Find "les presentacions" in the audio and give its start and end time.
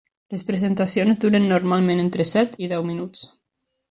0.35-1.19